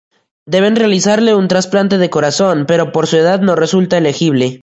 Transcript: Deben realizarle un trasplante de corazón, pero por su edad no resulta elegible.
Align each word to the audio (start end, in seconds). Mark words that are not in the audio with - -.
Deben 0.47 0.75
realizarle 0.75 1.35
un 1.35 1.47
trasplante 1.47 1.99
de 1.99 2.09
corazón, 2.09 2.65
pero 2.67 2.91
por 2.91 3.05
su 3.05 3.17
edad 3.17 3.39
no 3.41 3.55
resulta 3.55 3.99
elegible. 3.99 4.59